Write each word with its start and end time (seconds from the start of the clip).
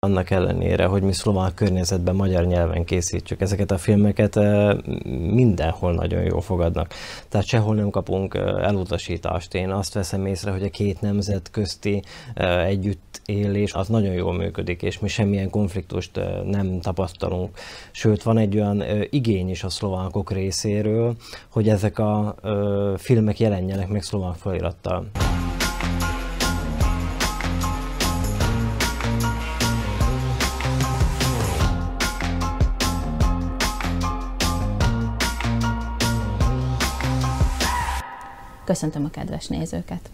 annak 0.00 0.30
ellenére, 0.30 0.84
hogy 0.86 1.02
mi 1.02 1.12
szlovák 1.12 1.54
környezetben 1.54 2.14
magyar 2.14 2.46
nyelven 2.46 2.84
készítjük 2.84 3.40
ezeket 3.40 3.70
a 3.70 3.78
filmeket, 3.78 4.34
mindenhol 5.32 5.94
nagyon 5.94 6.22
jól 6.22 6.40
fogadnak. 6.40 6.94
Tehát 7.28 7.46
sehol 7.46 7.74
nem 7.74 7.90
kapunk 7.90 8.34
elutasítást. 8.60 9.54
Én 9.54 9.70
azt 9.70 9.94
veszem 9.94 10.26
észre, 10.26 10.50
hogy 10.50 10.62
a 10.62 10.70
két 10.70 11.00
nemzet 11.00 11.50
közti 11.50 12.02
együttélés 12.64 13.72
az 13.72 13.88
nagyon 13.88 14.12
jól 14.14 14.32
működik, 14.32 14.82
és 14.82 14.98
mi 14.98 15.08
semmilyen 15.08 15.50
konfliktust 15.50 16.20
nem 16.44 16.80
tapasztalunk. 16.80 17.58
Sőt, 17.90 18.22
van 18.22 18.38
egy 18.38 18.56
olyan 18.56 18.82
igény 19.10 19.50
is 19.50 19.64
a 19.64 19.68
szlovákok 19.68 20.32
részéről, 20.32 21.16
hogy 21.48 21.68
ezek 21.68 21.98
a 21.98 22.34
filmek 22.96 23.38
jelenjenek 23.38 23.88
meg 23.88 24.02
szlovák 24.02 24.36
felirattal. 24.36 25.06
Köszöntöm 38.68 39.04
a 39.04 39.10
kedves 39.10 39.46
nézőket! 39.46 40.10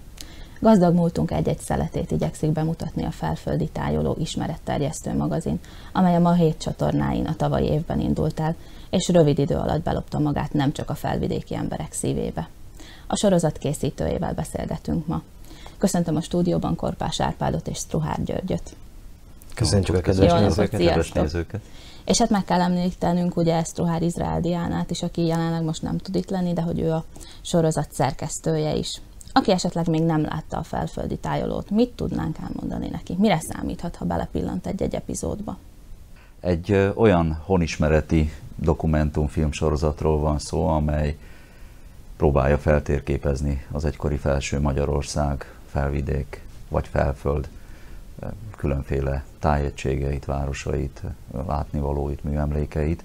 Gazdag 0.61 0.95
múltunk 0.95 1.31
egy-egy 1.31 1.59
szeletét 1.59 2.11
igyekszik 2.11 2.51
bemutatni 2.51 3.05
a 3.05 3.11
Felföldi 3.11 3.69
Tájoló 3.69 4.17
ismeretterjesztő 4.21 5.15
magazin, 5.17 5.61
amely 5.93 6.15
a 6.15 6.19
ma 6.19 6.33
hét 6.33 6.59
csatornáin 6.59 7.27
a 7.27 7.37
tavalyi 7.37 7.67
évben 7.67 8.01
indult 8.01 8.41
el, 8.41 8.55
és 8.91 9.09
rövid 9.09 9.39
idő 9.39 9.55
alatt 9.55 9.83
belopta 9.83 10.19
magát 10.19 10.53
nem 10.53 10.73
csak 10.73 10.91
a 10.91 10.95
felvidéki 10.95 11.55
emberek 11.55 11.93
szívébe. 11.93 12.49
A 13.07 13.17
sorozat 13.17 13.59
készítőjével 13.59 14.35
beszélgetünk 14.35 15.07
ma. 15.07 15.23
Köszöntöm 15.79 16.17
a 16.17 16.21
stúdióban 16.21 16.77
Korpás 16.77 17.21
Árpádot 17.21 17.69
és 17.69 17.79
Struhár 17.79 18.25
Györgyöt. 18.25 18.77
Köszöntjük 19.55 19.97
a 19.97 20.01
kedves 20.01 20.41
nézőket, 20.41 20.81
kedves 20.81 21.13
nézőket. 21.13 21.61
És 22.05 22.19
hát 22.19 22.31
meg 22.31 22.45
kell 22.45 22.61
említenünk 22.61 23.37
ugye 23.37 23.55
Esztrohár 23.55 24.03
Izrael 24.03 24.41
Diánát 24.41 24.91
is, 24.91 25.03
aki 25.03 25.27
jelenleg 25.27 25.63
most 25.63 25.83
nem 25.83 25.99
tud 25.99 26.15
itt 26.15 26.31
lenni, 26.31 26.53
de 26.53 26.63
hogy 26.63 26.81
ő 26.81 26.93
a 26.93 27.05
sorozat 27.43 27.93
szerkesztője 27.93 28.75
is. 28.75 29.01
Aki 29.33 29.51
esetleg 29.51 29.89
még 29.89 30.03
nem 30.03 30.23
látta 30.23 30.57
a 30.57 30.63
felföldi 30.63 31.17
tájolót, 31.17 31.71
mit 31.71 31.91
tudnánk 31.91 32.37
elmondani 32.39 32.89
neki? 32.89 33.15
Mire 33.19 33.39
számíthat, 33.41 33.97
ha 33.97 34.05
belepillant 34.05 34.67
egy-egy 34.67 34.95
epizódba? 34.95 35.59
Egy 36.41 36.71
ö, 36.71 36.91
olyan 36.95 37.41
honismereti 37.45 38.33
dokumentumfilm 38.57 39.53
sorozatról 39.53 40.19
van 40.19 40.39
szó, 40.39 40.67
amely 40.67 41.17
próbálja 42.17 42.59
feltérképezni 42.59 43.67
az 43.73 43.85
egykori 43.85 44.17
felső 44.17 44.61
Magyarország, 44.61 45.55
felvidék 45.71 46.43
vagy 46.69 46.89
felföld 46.89 47.49
különféle 48.57 49.25
tájegységeit, 49.39 50.25
városait, 50.25 51.03
látnivalóit, 51.47 52.25
műemlékeit, 52.25 53.05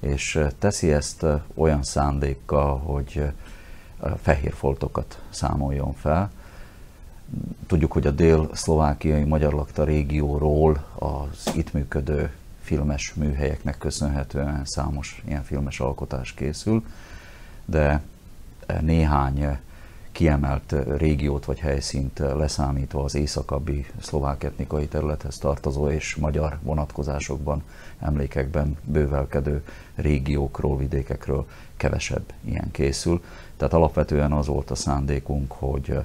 és 0.00 0.40
teszi 0.58 0.92
ezt 0.92 1.26
olyan 1.54 1.82
szándékkal, 1.82 2.78
hogy 2.78 3.32
fehér 4.22 4.52
foltokat 4.52 5.22
számoljon 5.30 5.92
fel. 5.92 6.30
Tudjuk, 7.66 7.92
hogy 7.92 8.06
a 8.06 8.10
dél-szlovákiai 8.10 9.24
magyar 9.24 9.52
lakta 9.52 9.84
régióról 9.84 10.84
az 10.94 11.52
itt 11.56 11.72
működő 11.72 12.32
filmes 12.60 13.14
műhelyeknek 13.14 13.78
köszönhetően 13.78 14.64
számos 14.64 15.22
ilyen 15.26 15.42
filmes 15.42 15.80
alkotás 15.80 16.34
készül, 16.34 16.84
de 17.64 18.02
néhány 18.80 19.58
kiemelt 20.20 20.74
régiót 20.96 21.44
vagy 21.44 21.58
helyszínt 21.58 22.18
leszámítva 22.18 23.04
az 23.04 23.14
északabbi 23.14 23.86
szlovák 24.00 24.44
etnikai 24.44 24.86
területhez 24.86 25.38
tartozó 25.38 25.88
és 25.88 26.16
magyar 26.16 26.58
vonatkozásokban, 26.62 27.62
emlékekben 27.98 28.76
bővelkedő 28.84 29.64
régiókról, 29.94 30.76
vidékekről 30.76 31.46
kevesebb 31.76 32.32
ilyen 32.44 32.70
készül. 32.70 33.22
Tehát 33.56 33.74
alapvetően 33.74 34.32
az 34.32 34.46
volt 34.46 34.70
a 34.70 34.74
szándékunk, 34.74 35.52
hogy 35.52 35.98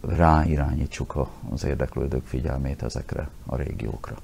ráirányítsuk 0.00 1.28
az 1.50 1.64
érdeklődők 1.64 2.26
figyelmét 2.26 2.82
ezekre 2.82 3.28
a 3.46 3.56
régiókra. 3.56 4.16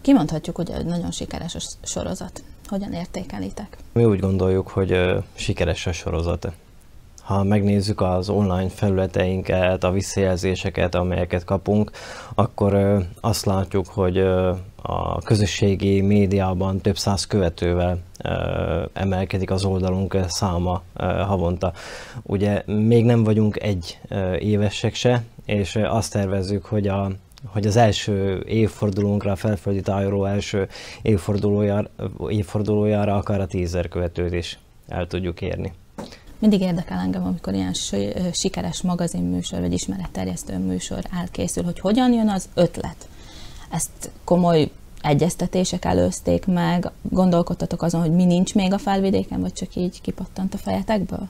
Kimondhatjuk, 0.00 0.56
hogy 0.56 0.70
egy 0.70 0.86
nagyon 0.86 1.10
sikeres 1.10 1.54
a 1.54 1.86
sorozat. 1.86 2.42
Hogyan 2.66 2.92
értékelitek? 2.92 3.76
Mi 3.92 4.04
úgy 4.04 4.20
gondoljuk, 4.20 4.68
hogy 4.68 4.98
sikeres 5.34 5.86
a 5.86 5.92
sorozat 5.92 6.52
ha 7.28 7.42
megnézzük 7.44 8.00
az 8.00 8.28
online 8.28 8.68
felületeinket, 8.68 9.84
a 9.84 9.90
visszajelzéseket, 9.90 10.94
amelyeket 10.94 11.44
kapunk, 11.44 11.90
akkor 12.34 12.98
azt 13.20 13.44
látjuk, 13.44 13.86
hogy 13.86 14.18
a 14.82 15.18
közösségi 15.24 16.00
médiában 16.00 16.80
több 16.80 16.96
száz 16.96 17.26
követővel 17.26 17.98
emelkedik 18.92 19.50
az 19.50 19.64
oldalunk 19.64 20.16
száma 20.28 20.82
havonta. 21.26 21.72
Ugye 22.22 22.62
még 22.66 23.04
nem 23.04 23.24
vagyunk 23.24 23.62
egy 23.62 24.00
évesek 24.38 24.94
se, 24.94 25.24
és 25.44 25.76
azt 25.76 26.12
tervezzük, 26.12 26.64
hogy 26.64 26.88
a 26.88 27.10
hogy 27.46 27.66
az 27.66 27.76
első 27.76 28.42
évfordulónkra, 28.46 29.32
a 29.32 29.36
felföldi 29.36 29.80
tájról 29.80 30.28
első 30.28 30.68
évfordulójára, 31.02 31.90
évfordulójára 32.28 33.16
akár 33.16 33.40
a 33.40 33.46
tízer 33.46 33.88
követőt 33.88 34.32
is 34.32 34.58
el 34.88 35.06
tudjuk 35.06 35.40
érni. 35.40 35.72
Mindig 36.38 36.60
érdekel 36.60 36.98
engem, 36.98 37.24
amikor 37.24 37.54
ilyen 37.54 37.74
sikeres 38.32 38.82
magazinműsor 38.82 39.60
vagy 39.60 39.72
ismeretterjesztő 39.72 40.58
műsor 40.58 41.04
elkészül, 41.20 41.64
hogy 41.64 41.80
hogyan 41.80 42.12
jön 42.12 42.28
az 42.28 42.48
ötlet. 42.54 43.08
Ezt 43.70 44.10
komoly 44.24 44.70
egyeztetések 45.02 45.84
előzték 45.84 46.46
meg, 46.46 46.90
gondolkodtatok 47.02 47.82
azon, 47.82 48.00
hogy 48.00 48.12
mi 48.12 48.24
nincs 48.24 48.54
még 48.54 48.72
a 48.72 48.78
felvidéken, 48.78 49.40
vagy 49.40 49.52
csak 49.52 49.76
így 49.76 50.00
kipattant 50.00 50.54
a 50.54 50.58
fejetekből? 50.58 51.28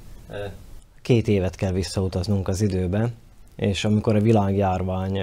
Két 1.03 1.29
évet 1.29 1.55
kell 1.55 1.73
visszautaznunk 1.73 2.49
az 2.49 2.61
időben, 2.61 3.15
és 3.57 3.85
amikor 3.85 4.17
a 4.17 4.21
világjárvány 4.21 5.21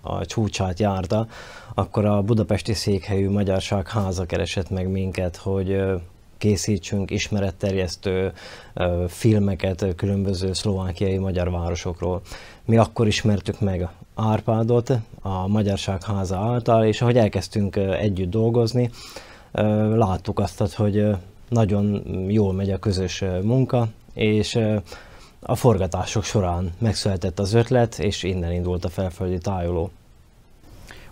a 0.00 0.26
csúcsát 0.26 0.78
járta, 0.78 1.26
akkor 1.74 2.04
a 2.04 2.22
budapesti 2.22 2.74
székhelyű 2.74 3.30
Magyarság 3.30 3.88
háza 3.88 4.26
keresett 4.26 4.70
meg 4.70 4.88
minket, 4.88 5.36
hogy 5.36 5.80
készítsünk 6.38 7.10
ismeretterjesztő 7.10 8.32
filmeket 9.08 9.86
különböző 9.96 10.52
szlovákiai 10.52 11.18
magyar 11.18 11.50
városokról. 11.50 12.20
Mi 12.64 12.76
akkor 12.76 13.06
ismertük 13.06 13.60
meg 13.60 13.88
Árpádot 14.14 14.92
a 15.22 15.46
Magyarság 15.46 16.04
Háza 16.04 16.36
által, 16.36 16.84
és 16.84 17.02
ahogy 17.02 17.16
elkezdtünk 17.16 17.76
együtt 17.76 18.30
dolgozni, 18.30 18.90
láttuk 19.94 20.38
azt, 20.38 20.74
hogy 20.74 21.06
nagyon 21.48 22.02
jól 22.28 22.52
megy 22.52 22.70
a 22.70 22.78
közös 22.78 23.24
munka, 23.42 23.88
és 24.14 24.58
a 25.40 25.54
forgatások 25.54 26.24
során 26.24 26.72
megszületett 26.78 27.38
az 27.38 27.52
ötlet, 27.54 27.98
és 27.98 28.22
innen 28.22 28.52
indult 28.52 28.84
a 28.84 28.88
felföldi 28.88 29.38
tájoló. 29.38 29.90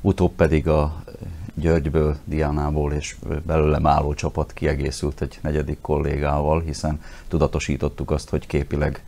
Utóbb 0.00 0.32
pedig 0.32 0.68
a 0.68 1.02
Györgyből, 1.58 2.16
Diánából 2.24 2.92
és 2.92 3.16
belőlem 3.46 3.86
álló 3.86 4.14
csapat 4.14 4.52
kiegészült 4.52 5.20
egy 5.20 5.38
negyedik 5.42 5.80
kollégával, 5.80 6.60
hiszen 6.60 7.00
tudatosítottuk 7.28 8.10
azt, 8.10 8.28
hogy 8.28 8.46
képileg 8.46 9.04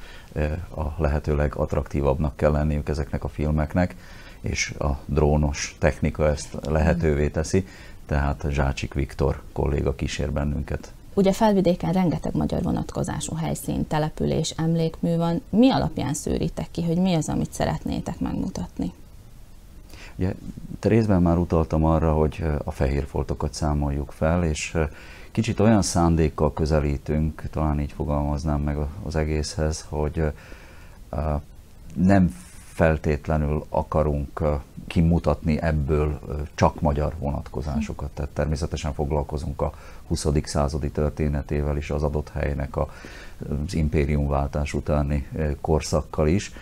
a 0.76 1.02
lehetőleg 1.02 1.54
attraktívabbnak 1.56 2.36
kell 2.36 2.50
lenniük 2.50 2.88
ezeknek 2.88 3.24
a 3.24 3.28
filmeknek, 3.28 3.96
és 4.40 4.74
a 4.78 4.98
drónos 5.04 5.76
technika 5.78 6.28
ezt 6.28 6.58
lehetővé 6.68 7.28
teszi, 7.28 7.66
tehát 8.06 8.46
Zsácsik 8.50 8.94
Viktor 8.94 9.42
kolléga 9.52 9.94
kísér 9.94 10.32
bennünket. 10.32 10.92
Ugye 11.14 11.32
felvidéken 11.32 11.92
rengeteg 11.92 12.34
magyar 12.34 12.62
vonatkozású 12.62 13.34
helyszín, 13.34 13.86
település, 13.86 14.50
emlékmű 14.50 15.16
van. 15.16 15.42
Mi 15.50 15.70
alapján 15.70 16.14
szűritek 16.14 16.70
ki, 16.70 16.84
hogy 16.84 16.96
mi 16.96 17.14
az, 17.14 17.28
amit 17.28 17.52
szeretnétek 17.52 18.20
megmutatni? 18.20 18.92
Ugye, 20.18 20.34
részben 20.80 21.22
már 21.22 21.36
utaltam 21.36 21.84
arra, 21.84 22.12
hogy 22.12 22.44
a 22.64 22.70
fehér 22.70 23.06
foltokat 23.06 23.54
számoljuk 23.54 24.10
fel, 24.10 24.44
és 24.44 24.76
kicsit 25.30 25.60
olyan 25.60 25.82
szándékkal 25.82 26.52
közelítünk, 26.52 27.42
talán 27.50 27.80
így 27.80 27.92
fogalmaznám 27.92 28.60
meg 28.60 28.76
az 29.02 29.16
egészhez, 29.16 29.86
hogy 29.88 30.32
nem 31.94 32.34
feltétlenül 32.72 33.64
akarunk 33.68 34.42
kimutatni 34.86 35.60
ebből 35.60 36.20
csak 36.54 36.80
magyar 36.80 37.14
vonatkozásokat. 37.18 38.10
Tehát 38.10 38.30
természetesen 38.30 38.92
foglalkozunk 38.92 39.60
a 39.60 39.72
20. 40.06 40.26
századi 40.44 40.90
történetével 40.90 41.76
is, 41.76 41.90
az 41.90 42.02
adott 42.02 42.28
helynek 42.28 42.76
a, 42.76 42.90
az 43.66 43.74
impériumváltás 43.74 44.74
utáni 44.74 45.28
korszakkal 45.60 46.28
is, 46.28 46.52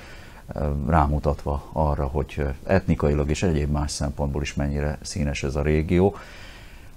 rámutatva 0.86 1.68
arra, 1.72 2.06
hogy 2.06 2.46
etnikailag 2.66 3.30
és 3.30 3.42
egyéb 3.42 3.70
más 3.70 3.90
szempontból 3.90 4.42
is 4.42 4.54
mennyire 4.54 4.98
színes 5.02 5.42
ez 5.42 5.54
a 5.54 5.62
régió. 5.62 6.16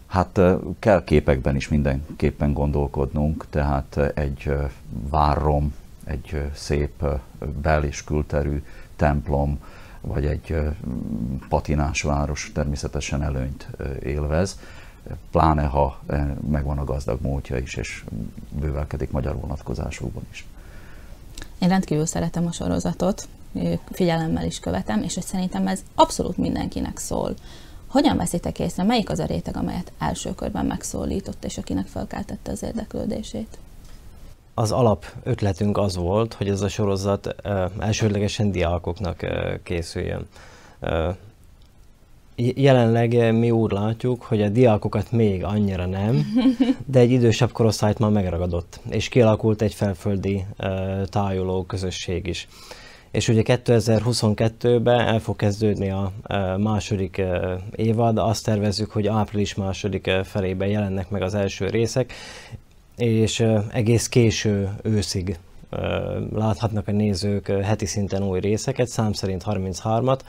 Hát 0.07 0.39
kell 0.79 1.03
képekben 1.03 1.55
is 1.55 1.67
mindenképpen 1.67 2.53
gondolkodnunk, 2.53 3.45
tehát 3.49 3.97
egy 4.13 4.53
várrom, 5.09 5.73
egy 6.03 6.51
szép 6.53 7.05
bel- 7.61 7.83
és 7.83 8.03
külterű 8.03 8.63
templom, 8.95 9.59
vagy 10.01 10.25
egy 10.25 10.55
patinás 11.49 12.01
város 12.01 12.51
természetesen 12.53 13.23
előnyt 13.23 13.67
élvez, 14.03 14.59
pláne 15.31 15.63
ha 15.63 15.99
megvan 16.49 16.77
a 16.77 16.83
gazdag 16.83 17.21
múltja 17.21 17.57
is, 17.57 17.75
és 17.75 18.03
bővelkedik 18.59 19.11
magyar 19.11 19.39
vonatkozásokban 19.39 20.23
is. 20.31 20.45
Én 21.59 21.69
rendkívül 21.69 22.05
szeretem 22.05 22.47
a 22.47 22.51
sorozatot, 22.51 23.27
figyelemmel 23.91 24.45
is 24.45 24.59
követem, 24.59 25.03
és 25.03 25.13
hogy 25.13 25.23
szerintem 25.23 25.67
ez 25.67 25.79
abszolút 25.95 26.37
mindenkinek 26.37 26.97
szól. 26.97 27.33
Hogyan 27.87 28.17
veszitek 28.17 28.59
észre, 28.59 28.83
melyik 28.83 29.09
az 29.09 29.19
a 29.19 29.25
réteg, 29.25 29.57
amelyet 29.57 29.91
első 29.99 30.35
körben 30.35 30.65
megszólított, 30.65 31.45
és 31.45 31.57
akinek 31.57 31.87
felkeltette 31.87 32.51
az 32.51 32.63
érdeklődését? 32.63 33.57
Az 34.53 34.71
alap 34.71 35.05
ötletünk 35.23 35.77
az 35.77 35.95
volt, 35.95 36.33
hogy 36.33 36.47
ez 36.47 36.61
a 36.61 36.67
sorozat 36.67 37.35
elsődlegesen 37.79 38.51
diákoknak 38.51 39.25
készüljön. 39.63 40.27
Jelenleg 42.35 43.33
mi 43.33 43.51
úgy 43.51 43.71
látjuk, 43.71 44.23
hogy 44.23 44.41
a 44.41 44.49
diákokat 44.49 45.11
még 45.11 45.43
annyira 45.43 45.85
nem, 45.85 46.25
de 46.91 46.99
egy 46.99 47.11
idősebb 47.11 47.51
korosztályt 47.51 47.99
már 47.99 48.11
megragadott, 48.11 48.79
és 48.89 49.09
kialakult 49.09 49.61
egy 49.61 49.73
felföldi 49.73 50.45
tájoló 51.09 51.63
közösség 51.63 52.27
is 52.27 52.47
és 53.11 53.27
ugye 53.27 53.41
2022-ben 53.45 54.99
el 54.99 55.19
fog 55.19 55.35
kezdődni 55.35 55.89
a 55.91 56.11
második 56.57 57.21
évad, 57.75 58.17
azt 58.17 58.45
tervezzük, 58.45 58.91
hogy 58.91 59.07
április 59.07 59.55
második 59.55 60.11
felében 60.23 60.67
jelennek 60.67 61.09
meg 61.09 61.21
az 61.21 61.33
első 61.33 61.67
részek, 61.67 62.13
és 62.97 63.45
egész 63.71 64.07
késő 64.07 64.69
őszig 64.81 65.37
láthatnak 66.33 66.87
a 66.87 66.91
nézők 66.91 67.47
heti 67.47 67.85
szinten 67.85 68.23
új 68.23 68.39
részeket, 68.39 68.87
szám 68.87 69.13
szerint 69.13 69.43
33-at, 69.45 70.19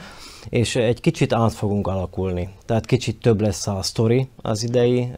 és 0.48 0.76
egy 0.76 1.00
kicsit 1.00 1.32
át 1.32 1.52
fogunk 1.52 1.86
alakulni. 1.86 2.48
Tehát 2.66 2.86
kicsit 2.86 3.20
több 3.20 3.40
lesz 3.40 3.66
a 3.66 3.82
sztori 3.82 4.28
az 4.42 4.62
idei 4.62 5.08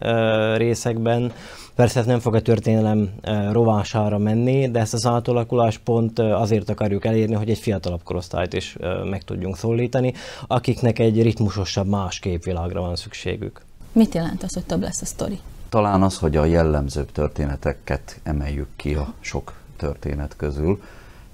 részekben, 0.56 1.32
Persze 1.74 2.00
ez 2.00 2.06
nem 2.06 2.18
fog 2.18 2.34
a 2.34 2.42
történelem 2.42 3.10
rovására 3.50 4.18
menni, 4.18 4.70
de 4.70 4.80
ezt 4.80 4.94
az 4.94 5.06
átalakulás 5.06 5.78
pont 5.78 6.18
azért 6.18 6.70
akarjuk 6.70 7.04
elérni, 7.04 7.34
hogy 7.34 7.50
egy 7.50 7.58
fiatalabb 7.58 8.02
korosztályt 8.02 8.52
is 8.52 8.76
meg 9.04 9.22
tudjunk 9.22 9.56
szólítani, 9.56 10.14
akiknek 10.46 10.98
egy 10.98 11.22
ritmusosabb 11.22 11.86
más 11.86 12.18
képvilágra 12.18 12.80
van 12.80 12.96
szükségük. 12.96 13.60
Mit 13.92 14.14
jelent 14.14 14.42
az, 14.42 14.54
hogy 14.54 14.64
több 14.64 14.80
lesz 14.80 15.02
a 15.02 15.04
sztori? 15.04 15.38
Talán 15.68 16.02
az, 16.02 16.18
hogy 16.18 16.36
a 16.36 16.44
jellemzőbb 16.44 17.12
történeteket 17.12 18.20
emeljük 18.22 18.68
ki 18.76 18.94
a 18.94 19.12
sok 19.20 19.52
történet 19.76 20.34
közül, 20.36 20.82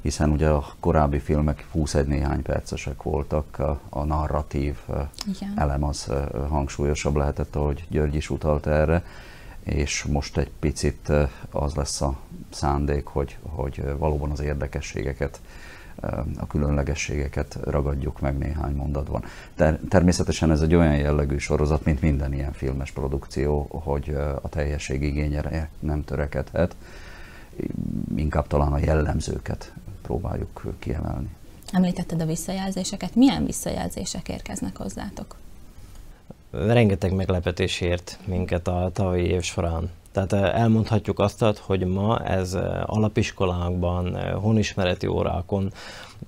hiszen 0.02 0.30
ugye 0.30 0.48
a 0.48 0.66
korábbi 0.80 1.18
filmek 1.18 1.66
21 1.72 2.06
néhány 2.06 2.42
percesek 2.42 3.02
voltak, 3.02 3.58
a, 3.58 3.80
a 3.88 4.04
narratív 4.04 4.76
Igen. 5.26 5.52
elem 5.56 5.84
az 5.84 6.12
hangsúlyosabb 6.48 7.16
lehetett, 7.16 7.56
ahogy 7.56 7.84
György 7.88 8.14
is 8.14 8.30
utalt 8.30 8.66
erre 8.66 9.04
és 9.64 10.04
most 10.04 10.36
egy 10.36 10.50
picit 10.58 11.12
az 11.50 11.74
lesz 11.74 12.00
a 12.00 12.16
szándék, 12.50 13.06
hogy, 13.06 13.36
hogy 13.42 13.82
valóban 13.98 14.30
az 14.30 14.40
érdekességeket, 14.40 15.40
a 16.36 16.46
különlegességeket 16.46 17.58
ragadjuk 17.64 18.20
meg 18.20 18.38
néhány 18.38 18.74
mondatban. 18.74 19.24
De 19.56 19.80
természetesen 19.88 20.50
ez 20.50 20.60
egy 20.60 20.74
olyan 20.74 20.96
jellegű 20.96 21.38
sorozat, 21.38 21.84
mint 21.84 22.00
minden 22.00 22.32
ilyen 22.32 22.52
filmes 22.52 22.90
produkció, 22.90 23.66
hogy 23.70 24.14
a 24.42 24.48
teljesség 24.48 25.02
igényére 25.02 25.70
nem 25.78 26.04
törekedhet, 26.04 26.76
inkább 28.16 28.46
talán 28.46 28.72
a 28.72 28.78
jellemzőket 28.78 29.72
próbáljuk 30.02 30.74
kiemelni. 30.78 31.28
Említetted 31.72 32.20
a 32.20 32.26
visszajelzéseket. 32.26 33.14
Milyen 33.14 33.44
visszajelzések 33.44 34.28
érkeznek 34.28 34.76
hozzátok? 34.76 35.36
Rengeteg 36.50 37.14
meglepetés 37.14 37.80
ért 37.80 38.18
minket 38.24 38.68
a 38.68 38.90
tavalyi 38.92 39.26
év 39.26 39.42
során. 39.42 39.90
Tehát 40.18 40.32
eh, 40.32 40.60
elmondhatjuk 40.60 41.18
azt, 41.18 41.44
hogy 41.60 41.84
ma 41.86 42.18
ez 42.18 42.54
eh, 42.54 42.82
alapiskolákban, 42.86 44.16
eh, 44.16 44.32
honismereti 44.32 45.06
órákon 45.06 45.72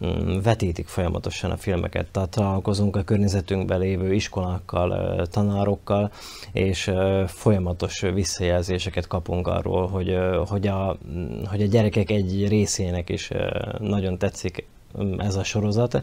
mm, 0.05 0.39
vetítik 0.43 0.87
folyamatosan 0.87 1.51
a 1.51 1.57
filmeket. 1.57 2.07
Tehát 2.07 2.29
találkozunk 2.29 2.97
a 2.97 3.03
környezetünkben 3.03 3.79
lévő 3.79 4.15
iskolákkal, 4.15 5.27
tanárokkal, 5.27 6.11
és 6.53 6.91
folyamatos 7.27 8.01
visszajelzéséseket 8.01 9.07
kapunk 9.07 9.47
arról, 9.47 9.89
hogy, 9.89 10.19
hogy, 10.47 10.67
a, 10.67 10.97
mm, 11.13 11.45
hogy 11.45 11.63
a 11.63 11.67
gyerekek 11.67 12.11
egy 12.11 12.49
részének 12.49 13.09
is 13.09 13.31
nagyon 13.79 14.19
tetszik 14.19 14.67
mm, 15.03 15.21
ez 15.21 15.35
a 15.35 15.45
sorozat 15.45 16.03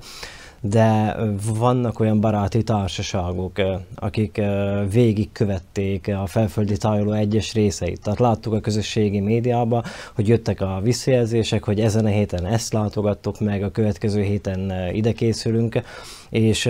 de 0.62 1.16
vannak 1.58 2.00
olyan 2.00 2.20
baráti 2.20 2.64
társaságok, 2.64 3.62
akik 3.96 4.42
végigkövették 4.92 6.08
a 6.08 6.26
felföldi 6.26 6.78
tájoló 6.78 7.12
egyes 7.12 7.54
részeit. 7.54 8.02
Tehát 8.02 8.20
láttuk 8.20 8.54
a 8.54 8.60
közösségi 8.60 9.20
médiában, 9.20 9.84
hogy 10.16 10.28
jöttek 10.28 10.62
a 10.62 10.80
visszajelzések, 10.84 11.64
hogy 11.64 11.80
ezen 11.80 12.06
a 12.06 12.10
héten 12.10 12.46
ezt 12.46 12.74
látogattok 12.74 13.40
meg, 13.40 13.64
a 13.64 13.72
következő 13.72 14.22
héten 14.22 14.74
ide 14.94 15.12
készülünk, 15.12 15.82
és 16.30 16.66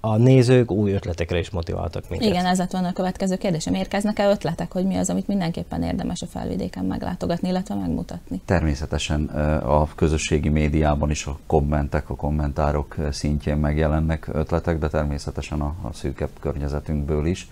a 0.00 0.16
nézők 0.16 0.70
új 0.70 0.92
ötletekre 0.92 1.38
is 1.38 1.50
motiváltak 1.50 2.08
minket. 2.08 2.28
Igen, 2.28 2.46
ez 2.46 2.58
lett 2.58 2.70
volna 2.70 2.88
a 2.88 2.92
következő 2.92 3.36
kérdésem. 3.36 3.74
Érkeznek-e 3.74 4.30
ötletek, 4.30 4.72
hogy 4.72 4.84
mi 4.84 4.96
az, 4.96 5.10
amit 5.10 5.26
mindenképpen 5.26 5.82
érdemes 5.82 6.22
a 6.22 6.26
felvidéken 6.26 6.84
meglátogatni, 6.84 7.48
illetve 7.48 7.74
megmutatni? 7.74 8.40
Természetesen 8.44 9.24
a 9.64 9.88
közösségi 9.94 10.48
médiában 10.48 11.10
is 11.10 11.26
a 11.26 11.38
kommentek, 11.46 12.10
a 12.10 12.14
kommentárok 12.14 12.96
szintjén 13.10 13.56
megjelennek 13.56 14.28
ötletek, 14.32 14.78
de 14.78 14.88
természetesen 14.88 15.60
a, 15.60 15.74
a 15.82 15.92
szűkebb 15.92 16.30
környezetünkből 16.40 17.26
is. 17.26 17.48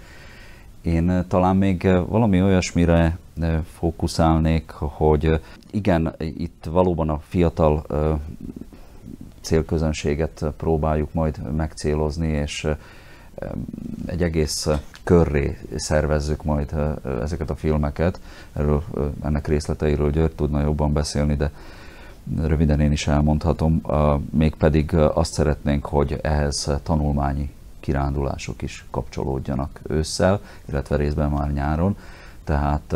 Én 0.82 1.24
talán 1.28 1.56
még 1.56 1.88
valami 2.08 2.42
olyasmire 2.42 3.18
fókuszálnék, 3.72 4.70
hogy 4.70 5.40
igen, 5.70 6.14
itt 6.18 6.64
valóban 6.70 7.08
a 7.08 7.20
fiatal 7.28 7.86
célközönséget 9.50 10.44
próbáljuk 10.56 11.12
majd 11.12 11.55
megcélozni, 11.56 12.29
és 12.29 12.69
egy 14.06 14.23
egész 14.23 14.69
körré 15.05 15.58
szervezzük 15.76 16.44
majd 16.44 16.75
ezeket 17.23 17.50
a 17.50 17.56
filmeket. 17.56 18.20
Erről, 18.52 18.85
ennek 19.23 19.47
részleteiről 19.47 20.11
György 20.11 20.35
tudna 20.35 20.61
jobban 20.61 20.93
beszélni, 20.93 21.37
de 21.37 21.50
röviden 22.41 22.81
én 22.81 22.93
is 22.93 23.06
elmondhatom. 23.06 23.82
Mégpedig 24.31 24.94
azt 24.94 25.32
szeretnénk, 25.32 25.87
hogy 25.87 26.19
ehhez 26.23 26.70
tanulmányi 26.82 27.50
kirándulások 27.81 28.62
is 28.62 28.85
kapcsolódjanak 28.91 29.81
ősszel, 29.82 30.41
illetve 30.69 30.97
részben 30.97 31.31
már 31.31 31.52
nyáron. 31.52 31.97
Tehát 32.45 32.95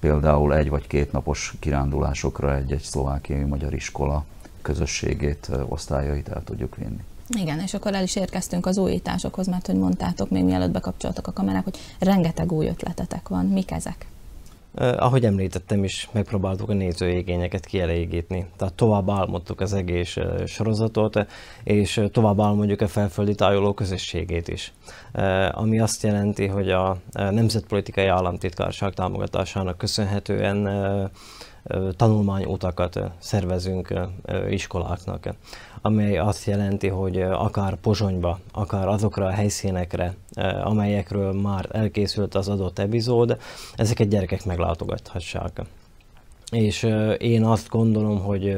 például 0.00 0.54
egy 0.54 0.68
vagy 0.68 0.86
két 0.86 1.12
napos 1.12 1.54
kirándulásokra 1.58 2.54
egy-egy 2.54 2.82
szlovákiai 2.82 3.44
magyar 3.44 3.74
iskola 3.74 4.24
közösségét, 4.66 5.50
osztályait 5.68 6.28
el 6.28 6.42
tudjuk 6.44 6.76
vinni. 6.76 7.04
Igen, 7.38 7.60
és 7.60 7.74
akkor 7.74 7.94
el 7.94 8.02
is 8.02 8.16
érkeztünk 8.16 8.66
az 8.66 8.78
újításokhoz, 8.78 9.46
mert 9.46 9.66
hogy 9.66 9.74
mondtátok 9.76 10.30
még 10.30 10.44
mielőtt 10.44 10.70
bekapcsoltak 10.70 11.26
a 11.26 11.32
kamerák, 11.32 11.64
hogy 11.64 11.78
rengeteg 11.98 12.52
új 12.52 12.66
ötletetek 12.66 13.28
van. 13.28 13.46
Mik 13.46 13.70
ezek? 13.70 14.06
Ahogy 14.74 15.24
említettem 15.24 15.84
is, 15.84 16.08
megpróbáltuk 16.12 16.68
a 16.68 16.72
nézőigényeket 16.72 17.66
kielégíteni. 17.66 18.46
Tehát 18.56 18.74
tovább 18.74 19.10
álmodtuk 19.10 19.60
az 19.60 19.72
egész 19.72 20.16
sorozatot, 20.46 21.26
és 21.62 22.00
tovább 22.12 22.40
álmodjuk 22.40 22.80
a 22.80 22.88
felföldi 22.88 23.34
tájoló 23.34 23.74
közösségét 23.74 24.48
is. 24.48 24.72
Ami 25.50 25.80
azt 25.80 26.02
jelenti, 26.02 26.46
hogy 26.46 26.70
a 26.70 26.96
Nemzetpolitikai 27.12 28.06
Államtitkárság 28.06 28.94
támogatásának 28.94 29.78
köszönhetően 29.78 30.68
tanulmányutakat 31.96 33.00
szervezünk 33.18 33.94
iskoláknak, 34.50 35.34
amely 35.82 36.18
azt 36.18 36.44
jelenti, 36.44 36.88
hogy 36.88 37.20
akár 37.20 37.74
Pozsonyba, 37.74 38.38
akár 38.52 38.88
azokra 38.88 39.26
a 39.26 39.30
helyszínekre, 39.30 40.14
amelyekről 40.62 41.32
már 41.32 41.68
elkészült 41.72 42.34
az 42.34 42.48
adott 42.48 42.78
epizód, 42.78 43.38
ezeket 43.74 44.08
gyerekek 44.08 44.44
meglátogathassák. 44.44 45.62
És 46.50 46.88
én 47.18 47.44
azt 47.44 47.68
gondolom, 47.68 48.20
hogy 48.20 48.56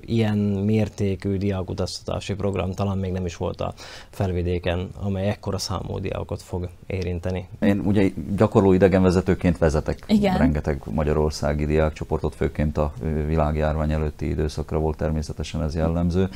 ilyen 0.00 0.38
mértékű 0.38 1.36
diákutaztatási 1.36 2.34
program 2.34 2.72
talán 2.72 2.98
még 2.98 3.12
nem 3.12 3.26
is 3.26 3.36
volt 3.36 3.60
a 3.60 3.74
felvidéken, 4.10 4.88
amely 5.02 5.28
ekkora 5.28 5.58
számú 5.58 5.98
diákot 5.98 6.42
fog 6.42 6.68
érinteni. 6.86 7.48
Én 7.60 7.78
ugye 7.84 8.10
gyakorló 8.36 8.72
idegenvezetőként 8.72 9.58
vezetek 9.58 10.04
Igen. 10.06 10.38
rengeteg 10.38 10.82
magyarországi 10.90 11.66
diákcsoportot, 11.66 12.34
főként 12.34 12.78
a 12.78 12.92
világjárvány 13.26 13.92
előtti 13.92 14.28
időszakra 14.28 14.78
volt 14.78 14.96
természetesen 14.96 15.62
ez 15.62 15.74
jellemző, 15.74 16.28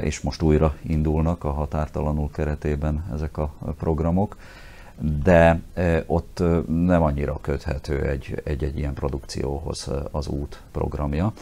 és 0.00 0.20
most 0.20 0.42
újra 0.42 0.74
indulnak 0.82 1.44
a 1.44 1.50
határtalanul 1.50 2.30
keretében 2.30 3.04
ezek 3.14 3.38
a 3.38 3.54
programok 3.78 4.36
de 5.22 5.60
ott 6.06 6.42
nem 6.66 7.02
annyira 7.02 7.38
köthető 7.40 8.02
egy, 8.02 8.42
egy, 8.44 8.64
egy 8.64 8.78
ilyen 8.78 8.94
produkcióhoz 8.94 9.90
az 10.10 10.26
út 10.26 10.62
programja. 10.70 11.32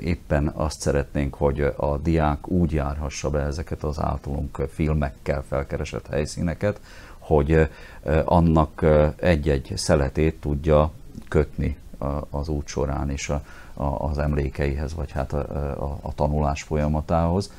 Éppen 0.00 0.48
azt 0.48 0.80
szeretnénk, 0.80 1.34
hogy 1.34 1.60
a 1.76 1.98
diák 2.02 2.48
úgy 2.48 2.72
járhassa 2.72 3.30
be 3.30 3.40
ezeket 3.40 3.82
az 3.82 4.00
általunk 4.00 4.62
filmekkel 4.72 5.44
felkeresett 5.48 6.06
helyszíneket, 6.06 6.80
hogy 7.18 7.68
annak 8.24 8.86
egy-egy 9.16 9.72
szeletét 9.76 10.40
tudja 10.40 10.90
kötni 11.28 11.76
az 12.30 12.48
út 12.48 12.66
során 12.66 13.14
a, 13.28 13.32
a, 13.82 14.08
az 14.08 14.18
emlékeihez, 14.18 14.94
vagy 14.94 15.10
hát 15.10 15.32
a, 15.32 15.38
a, 15.82 15.98
a 16.02 16.14
tanulás 16.14 16.62
folyamatához. 16.62 17.52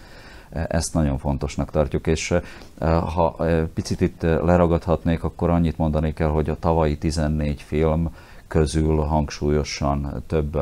Ezt 0.53 0.93
nagyon 0.93 1.17
fontosnak 1.17 1.71
tartjuk, 1.71 2.07
és 2.07 2.35
ha 3.13 3.35
picit 3.73 4.01
itt 4.01 4.21
leragadhatnék, 4.21 5.23
akkor 5.23 5.49
annyit 5.49 5.77
mondani 5.77 6.13
kell, 6.13 6.29
hogy 6.29 6.49
a 6.49 6.59
tavalyi 6.59 6.97
14 6.97 7.61
film 7.61 8.15
közül 8.47 8.95
hangsúlyosan 8.95 10.23
több 10.27 10.55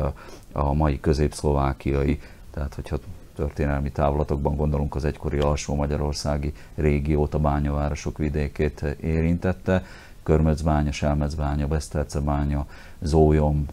a 0.52 0.72
mai 0.72 1.00
középszlovákiai, 1.00 2.20
tehát 2.50 2.74
hogyha 2.74 2.98
történelmi 3.34 3.90
távlatokban 3.90 4.56
gondolunk 4.56 4.94
az 4.94 5.04
egykori 5.04 5.38
alsó 5.38 5.74
magyarországi 5.74 6.52
régiót, 6.74 7.34
a 7.34 7.38
bányavárosok 7.38 8.18
vidékét 8.18 8.96
érintette, 9.00 9.84
Körmöcbánya, 10.22 10.92
Selmecbánya, 10.92 11.66
Besztercebánya, 11.66 12.66
Zólyom, 13.00 13.66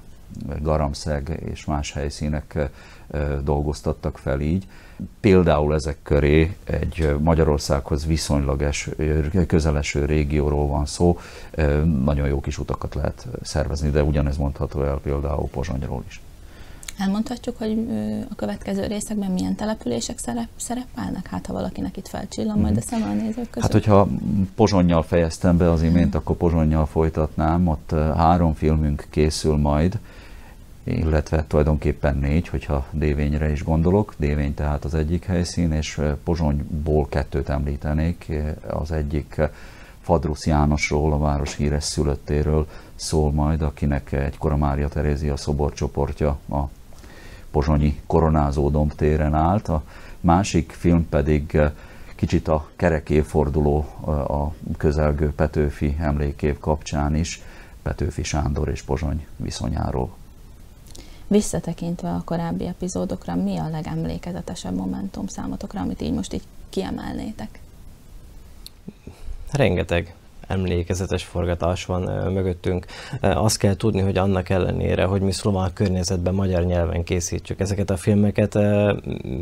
Garamszeg 0.62 1.42
és 1.46 1.66
más 1.66 1.94
helyszínek 1.94 2.70
dolgoztattak 3.44 4.18
fel 4.18 4.42
így. 4.42 4.68
Például 5.20 5.74
ezek 5.74 5.98
köré 6.04 6.56
egy 6.64 7.16
Magyarországhoz 7.20 8.06
viszonylag 8.06 8.62
es, 8.62 8.90
közeleső 9.48 10.06
régióról 10.06 10.68
van 10.68 10.86
szó, 10.86 11.20
nagyon 12.04 12.28
jó 12.28 12.40
kis 12.40 12.58
utakat 12.58 12.96
lehet 12.96 13.28
szervezni, 13.42 13.90
de 13.90 14.04
ugyanez 14.04 14.38
mondható 14.38 14.84
el 14.84 15.00
például 15.04 15.48
Pozsonyról 15.48 16.04
is. 16.08 16.22
Elmondhatjuk, 16.98 17.58
hogy 17.58 17.88
a 18.30 18.36
következő 18.36 18.86
részekben 18.86 19.32
milyen 19.32 19.56
települések 19.56 20.18
szerep, 20.18 20.48
szerepelnek? 20.56 21.28
Hát, 21.28 21.46
ha 21.46 21.54
valakinek 21.54 21.98
itt 21.98 22.08
felcsillan 22.08 22.60
majd 22.60 22.78
a 22.78 22.82
szem 22.82 23.02
a 23.02 23.14
nézők 23.14 23.50
között. 23.50 23.62
Hát, 23.62 23.72
hogyha 23.72 24.08
Pozsonnyal 24.56 25.04
fejeztem 25.04 25.58
be 25.58 25.72
az 25.72 25.84
imént, 25.84 26.16
akkor 26.16 26.36
Pozsonnyal 26.36 26.86
folytatnám. 26.86 27.68
Ott 27.68 27.92
három 28.16 28.54
filmünk 28.54 29.06
készül 29.10 29.58
majd, 29.58 30.00
illetve 30.84 31.46
tulajdonképpen 31.48 32.18
négy, 32.18 32.48
hogyha 32.48 32.86
Dévényre 32.92 33.52
is 33.52 33.64
gondolok. 33.64 34.14
Dévény 34.18 34.54
tehát 34.54 34.86
az 34.86 34.94
egyik 34.94 35.26
helyszín, 35.26 35.72
és 35.72 36.02
Pozsonyból 36.24 37.08
kettőt 37.08 37.50
említenék. 37.50 38.32
Az 38.68 38.92
egyik 38.92 39.42
Fadrusz 40.02 40.46
Jánosról, 40.46 41.14
a 41.14 41.18
város 41.18 41.56
híres 41.56 41.84
szülöttéről 41.84 42.68
szól 42.96 43.32
majd, 43.32 43.62
akinek 43.62 44.12
egykor 44.12 44.52
a 44.52 44.58
Mária 44.58 44.88
Terézia 44.88 45.38
szoborcsoportja 45.38 46.38
a 46.50 46.70
pozsonyi 47.52 48.00
koronázó 48.08 48.70
dombtéren 48.70 49.34
állt. 49.34 49.68
A 49.68 49.84
másik 50.20 50.72
film 50.72 51.10
pedig 51.10 51.60
kicsit 52.16 52.48
a 52.48 52.70
kerek 52.76 53.10
évforduló 53.10 53.86
eh, 54.08 54.32
a 54.32 54.54
közelgő 54.78 55.34
Petőfi 55.34 55.96
emlékév 56.00 56.60
kapcsán 56.60 57.16
is, 57.16 57.42
Petőfi 57.82 58.24
Sándor 58.24 58.68
és 58.68 58.82
Pozsony 58.82 59.26
viszonyáról. 59.36 60.19
Visszatekintve 61.30 62.10
a 62.10 62.22
korábbi 62.26 62.66
epizódokra, 62.66 63.36
mi 63.36 63.58
a 63.58 63.70
legemlékezetesebb 63.70 64.76
momentum 64.76 65.28
számotokra, 65.28 65.82
amit 65.82 66.02
így 66.02 66.14
most 66.14 66.34
így 66.34 66.44
kiemelnétek? 66.70 67.60
Rengeteg 69.52 70.16
emlékezetes 70.50 71.24
forgatás 71.24 71.86
van 71.86 72.32
mögöttünk. 72.34 72.86
Azt 73.22 73.58
kell 73.58 73.75
tudni, 73.75 74.01
hogy 74.01 74.18
annak 74.18 74.50
ellenére, 74.50 75.03
hogy 75.03 75.22
mi 75.22 75.32
szlovák 75.32 75.74
környezetben 75.74 76.34
magyar 76.34 76.63
nyelven 76.65 77.03
készítjük 77.03 77.60
ezeket 77.60 77.89
a 77.89 77.98
filmeket, 77.98 78.58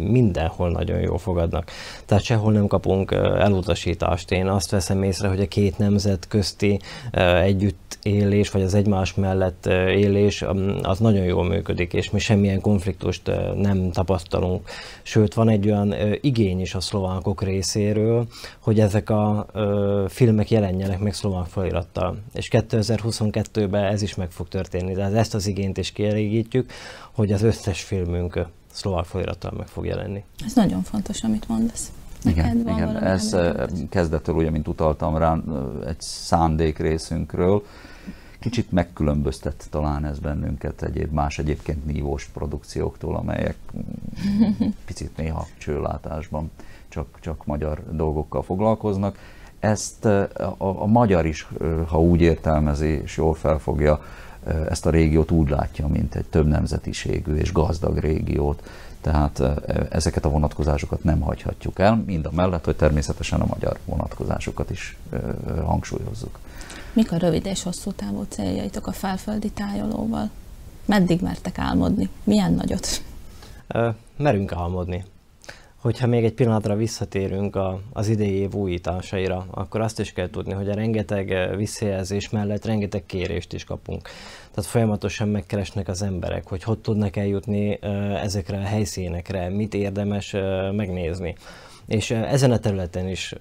mindenhol 0.10 0.72
nagyon 0.72 1.00
jól 1.00 1.18
fogadnak. 1.18 1.72
Tehát 2.06 2.24
sehol 2.24 2.52
nem 2.52 2.68
kapunk 2.68 3.12
elutasítást. 3.38 4.32
Én 4.32 4.48
azt 4.48 4.72
veszem 4.72 5.04
észre, 5.04 5.28
hogy 5.28 5.42
a 5.42 5.48
két 5.48 5.78
nemzet 5.78 6.28
közti 6.28 6.80
együtt 7.42 7.98
élés, 8.04 8.52
vagy 8.52 8.62
az 8.62 8.74
egymás 8.74 9.14
mellett 9.14 9.66
élés, 9.90 10.46
az 10.82 11.00
nagyon 11.00 11.24
jól 11.24 11.44
működik, 11.44 11.94
és 11.94 12.10
mi 12.10 12.20
semmilyen 12.20 12.62
konfliktust 12.62 13.32
nem 13.56 13.92
tapasztalunk. 13.92 14.70
Sőt, 15.02 15.34
van 15.34 15.50
egy 15.50 15.66
olyan 15.66 15.96
igény 16.22 16.62
is 16.62 16.76
a 16.76 16.80
szlovákok 16.80 17.44
részéről, 17.44 18.28
hogy 18.60 18.80
ezek 18.80 19.10
a 19.10 19.46
filmek 20.08 20.52
jelenjenek 20.52 20.97
jelenjenek 20.98 21.02
meg 21.04 21.14
szlovák 21.14 21.48
felirattal. 21.48 22.18
És 22.34 22.48
2022-ben 22.52 23.84
ez 23.84 24.02
is 24.02 24.16
meg 24.16 24.32
fog 24.32 24.48
történni. 24.48 24.94
Tehát 24.94 25.14
ezt 25.14 25.34
az 25.34 25.48
igényt 25.48 25.78
is 25.78 25.92
kielégítjük, 25.92 26.72
hogy 27.12 27.32
az 27.32 27.42
összes 27.42 27.82
filmünk 27.82 28.46
szlovák 28.72 29.06
felirattal 29.06 29.54
meg 29.58 29.68
fog 29.68 29.86
jelenni. 29.86 30.24
Ez 30.46 30.54
nagyon 30.54 30.82
fontos, 30.84 31.24
amit 31.24 31.48
mondasz. 31.48 31.92
igen, 32.26 32.58
igen. 32.60 33.04
ez 33.04 33.36
kezdettől, 33.90 34.36
ugye, 34.36 34.50
mint 34.50 34.68
utaltam 34.68 35.18
rá, 35.18 35.38
egy 35.86 36.02
szándék 36.02 36.78
részünkről, 36.78 37.64
kicsit 38.40 38.72
megkülönböztet 38.72 39.68
talán 39.70 40.06
ez 40.06 40.20
bennünket 40.20 40.82
egyéb 40.82 41.12
más 41.12 41.40
egyébként 41.40 41.86
nívós 41.86 42.26
produkcióktól, 42.34 43.16
amelyek 43.16 43.58
picit 44.86 45.18
néha 45.18 45.48
csőlátásban 45.58 46.52
csak, 46.90 47.18
csak 47.20 47.46
magyar 47.46 47.84
dolgokkal 47.92 48.44
foglalkoznak 48.44 49.18
ezt 49.68 50.06
a, 50.06 50.56
a 50.58 50.86
magyar 50.86 51.26
is, 51.26 51.48
ha 51.88 52.02
úgy 52.02 52.22
értelmezi 52.22 52.88
és 52.88 53.18
jól 53.18 53.34
felfogja, 53.34 54.04
ezt 54.70 54.86
a 54.86 54.90
régiót 54.90 55.32
úgy 55.32 55.50
látja, 55.50 55.88
mint 55.88 56.16
egy 56.16 56.26
több 56.26 56.48
nemzetiségű 56.48 57.36
és 57.36 57.52
gazdag 57.52 57.98
régiót. 57.98 58.70
Tehát 59.02 59.42
ezeket 59.90 60.26
a 60.26 60.30
vonatkozásokat 60.30 61.04
nem 61.04 61.20
hagyhatjuk 61.20 61.80
el, 61.80 62.04
mind 62.06 62.26
a 62.26 62.32
mellett, 62.32 62.66
hogy 62.66 62.76
természetesen 62.76 63.42
a 63.42 63.46
magyar 63.46 63.78
vonatkozásokat 63.86 64.70
is 64.70 64.98
hangsúlyozzuk. 65.66 66.40
Mik 66.94 67.12
a 67.12 67.18
rövid 67.18 67.46
és 67.46 67.64
hosszú 67.64 67.92
távú 67.92 68.26
céljaitok 68.30 68.88
a 68.88 68.92
felföldi 68.92 69.50
tájolóval? 69.50 70.30
Meddig 70.86 71.22
mertek 71.22 71.58
álmodni? 71.60 72.10
Milyen 72.24 72.54
nagyot? 72.54 72.88
Merünk 74.18 74.52
álmodni. 74.52 75.04
Hogyha 75.82 76.08
még 76.08 76.24
egy 76.24 76.34
pillanatra 76.34 76.76
visszatérünk 76.76 77.56
a, 77.56 77.82
az 77.94 78.08
idei 78.08 78.34
év 78.34 78.54
újításaira, 78.54 79.46
akkor 79.52 79.82
azt 79.82 80.00
is 80.00 80.14
kell 80.14 80.30
tudni, 80.30 80.54
hogy 80.54 80.70
a 80.70 80.74
rengeteg 80.74 81.32
eh, 81.32 81.56
visszajelzés 81.56 82.30
mellett 82.30 82.66
rengeteg 82.66 83.06
kérést 83.06 83.54
is 83.54 83.64
kapunk. 83.64 84.10
Tehát 84.52 84.70
folyamatosan 84.70 85.28
megkeresnek 85.28 85.88
az 85.88 86.02
emberek, 86.02 86.48
hogy 86.48 86.64
hogy 86.64 86.80
tudnak 86.80 87.16
eljutni 87.16 87.78
eh, 87.82 88.24
ezekre 88.24 88.58
a 88.58 88.62
helyszínekre, 88.62 89.50
mit 89.50 89.74
érdemes 89.74 90.34
eh, 90.34 90.72
megnézni. 90.72 91.36
És 91.86 92.12
ezen 92.12 92.52
a 92.52 92.60
területen 92.60 93.08
is 93.08 93.34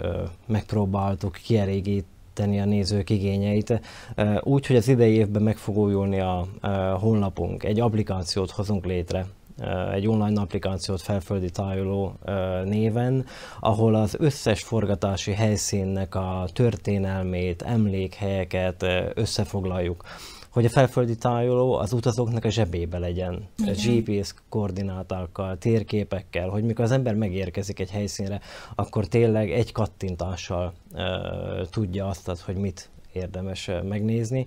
megpróbáltuk 0.46 1.32
kielégíteni 1.32 2.60
a 2.60 2.64
nézők 2.64 3.10
igényeit, 3.10 3.80
úgy, 4.40 4.66
hogy 4.66 4.76
az 4.76 4.88
idei 4.88 5.14
évben 5.14 5.42
meg 5.42 5.56
fog 5.56 5.76
újulni 5.76 6.20
a 6.20 6.46
honlapunk, 7.00 7.64
egy 7.64 7.80
applikációt 7.80 8.50
hozunk 8.50 8.84
létre, 8.84 9.26
egy 9.92 10.08
online 10.08 10.40
applikációt 10.40 11.00
felföldi 11.00 11.50
tájoló 11.50 12.18
néven, 12.64 13.26
ahol 13.60 13.94
az 13.94 14.16
összes 14.18 14.62
forgatási 14.62 15.32
helyszínnek 15.32 16.14
a 16.14 16.46
történelmét, 16.52 17.62
emlékhelyeket 17.62 18.86
összefoglaljuk 19.14 20.04
hogy 20.56 20.64
a 20.64 20.68
felföldi 20.68 21.16
tájoló 21.16 21.74
az 21.74 21.92
utazóknak 21.92 22.44
a 22.44 22.48
zsebébe 22.48 22.98
legyen, 22.98 23.48
Igen. 23.58 23.74
GPS 23.74 24.34
koordinátákkal, 24.48 25.58
térképekkel, 25.58 26.48
hogy 26.48 26.64
mikor 26.64 26.84
az 26.84 26.90
ember 26.90 27.14
megérkezik 27.14 27.80
egy 27.80 27.90
helyszínre, 27.90 28.40
akkor 28.74 29.06
tényleg 29.06 29.50
egy 29.50 29.72
kattintással 29.72 30.72
uh, 30.92 31.00
tudja 31.70 32.06
azt, 32.06 32.40
hogy 32.40 32.56
mit 32.56 32.90
érdemes 33.12 33.70
megnézni. 33.88 34.46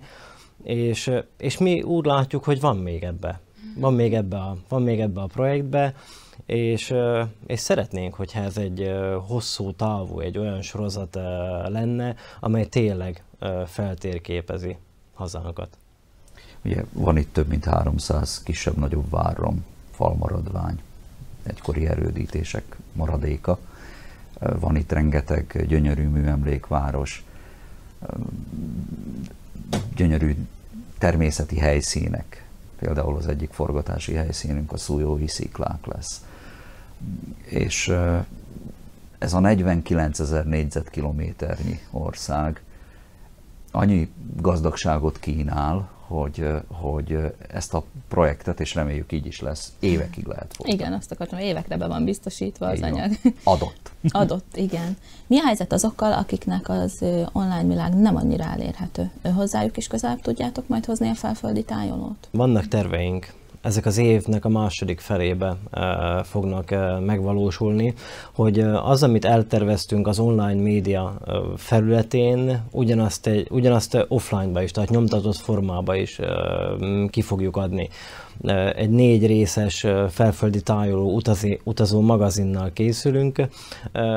És, 0.62 1.10
és 1.38 1.58
mi 1.58 1.82
úgy 1.82 2.04
látjuk, 2.04 2.44
hogy 2.44 2.60
van 2.60 2.76
még 2.76 3.02
ebbe 3.02 3.40
van 3.76 3.94
még 3.94 4.14
ebbe 4.14 4.36
a, 4.36 4.56
van 4.68 4.82
még 4.82 5.00
ebbe 5.00 5.20
a 5.20 5.26
projektbe, 5.26 5.94
és, 6.46 6.94
és 7.46 7.60
szeretnénk, 7.60 8.14
hogyha 8.14 8.40
ez 8.40 8.56
egy 8.56 8.92
hosszú 9.26 9.72
távú, 9.72 10.20
egy 10.20 10.38
olyan 10.38 10.62
sorozat 10.62 11.14
lenne, 11.68 12.14
amely 12.40 12.66
tényleg 12.66 13.24
feltérképezi 13.66 14.76
hazánkat. 15.14 15.76
Ugye 16.64 16.84
van 16.92 17.16
itt 17.16 17.32
több 17.32 17.48
mint 17.48 17.64
300 17.64 18.42
kisebb-nagyobb 18.42 19.10
várom, 19.10 19.64
falmaradvány, 19.90 20.80
egykori 21.42 21.86
erődítések 21.86 22.76
maradéka. 22.92 23.58
Van 24.38 24.76
itt 24.76 24.92
rengeteg 24.92 25.64
gyönyörű 25.68 26.08
műemlékváros, 26.08 27.24
gyönyörű 29.96 30.36
természeti 30.98 31.58
helyszínek, 31.58 32.49
Például 32.80 33.16
az 33.16 33.26
egyik 33.26 33.52
forgatási 33.52 34.14
helyszínünk 34.14 34.72
a 34.72 34.76
Szújói 34.76 35.26
sziklák 35.26 35.86
lesz. 35.86 36.24
És 37.44 37.94
ez 39.18 39.32
a 39.32 39.40
49 39.40 40.18
ezer 40.18 40.46
négyzetkilométernyi 40.46 41.80
ország, 41.90 42.62
annyi 43.70 44.12
gazdagságot 44.36 45.18
kínál, 45.18 45.88
hogy, 46.10 46.46
hogy 46.68 47.18
ezt 47.48 47.74
a 47.74 47.84
projektet, 48.08 48.60
és 48.60 48.74
reméljük 48.74 49.12
így 49.12 49.26
is 49.26 49.40
lesz, 49.40 49.72
évekig 49.78 50.26
lehet 50.26 50.54
folytatni. 50.54 50.72
Igen, 50.72 50.92
azt 50.92 51.12
akartam, 51.12 51.38
évekre 51.38 51.76
be 51.76 51.86
van 51.86 52.04
biztosítva 52.04 52.66
az 52.66 52.82
anyag. 52.82 53.12
Adott. 53.44 53.90
Adott, 54.08 54.56
igen. 54.56 54.96
Mi 55.26 55.38
a 55.38 55.44
helyzet 55.44 55.72
azokkal, 55.72 56.12
akiknek 56.12 56.68
az 56.68 57.04
online 57.32 57.64
világ 57.64 57.94
nem 57.94 58.16
annyira 58.16 58.44
elérhető? 58.44 59.10
Hozzájuk 59.34 59.76
is 59.76 59.86
közelebb 59.86 60.20
tudjátok 60.20 60.68
majd 60.68 60.84
hozni 60.84 61.08
a 61.08 61.14
felföldi 61.14 61.62
tájolót? 61.62 62.28
Vannak 62.30 62.68
terveink 62.68 63.32
ezek 63.62 63.86
az 63.86 63.98
évnek 63.98 64.44
a 64.44 64.48
második 64.48 65.00
felébe 65.00 65.56
fognak 66.22 66.70
megvalósulni, 67.04 67.94
hogy 68.34 68.60
az, 68.60 69.02
amit 69.02 69.24
elterveztünk 69.24 70.06
az 70.06 70.18
online 70.18 70.62
média 70.62 71.18
felületén, 71.56 72.62
ugyanazt, 72.70 73.26
egy, 73.26 73.46
ugyanazt 73.50 74.04
offline-ba 74.08 74.62
is, 74.62 74.70
tehát 74.70 74.90
nyomtatott 74.90 75.36
formába 75.36 75.94
is 75.94 76.20
ki 77.10 77.20
fogjuk 77.20 77.56
adni 77.56 77.88
egy 78.74 78.90
négy 78.90 79.26
részes 79.26 79.86
felföldi 80.08 80.60
tájoló 80.62 81.14
utazi, 81.14 81.60
utazó 81.64 82.00
magazinnal 82.00 82.72
készülünk, 82.72 83.42